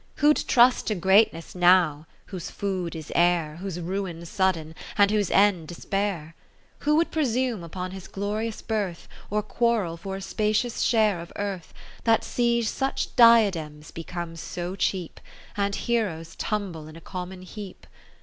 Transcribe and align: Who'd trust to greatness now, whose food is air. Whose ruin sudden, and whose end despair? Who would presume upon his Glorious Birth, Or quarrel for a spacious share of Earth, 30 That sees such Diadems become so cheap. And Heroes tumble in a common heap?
Who'd 0.15 0.47
trust 0.47 0.87
to 0.87 0.95
greatness 0.95 1.53
now, 1.53 2.07
whose 2.25 2.49
food 2.49 2.95
is 2.95 3.11
air. 3.13 3.57
Whose 3.57 3.79
ruin 3.79 4.25
sudden, 4.25 4.73
and 4.97 5.11
whose 5.11 5.29
end 5.29 5.67
despair? 5.67 6.33
Who 6.79 6.95
would 6.95 7.11
presume 7.11 7.63
upon 7.63 7.91
his 7.91 8.07
Glorious 8.07 8.63
Birth, 8.63 9.07
Or 9.29 9.43
quarrel 9.43 9.97
for 9.97 10.15
a 10.15 10.21
spacious 10.23 10.81
share 10.81 11.19
of 11.19 11.31
Earth, 11.35 11.67
30 11.99 12.03
That 12.05 12.23
sees 12.23 12.69
such 12.71 13.15
Diadems 13.15 13.91
become 13.91 14.35
so 14.35 14.75
cheap. 14.75 15.19
And 15.55 15.75
Heroes 15.75 16.35
tumble 16.35 16.87
in 16.87 16.95
a 16.95 16.99
common 16.99 17.43
heap? 17.43 17.85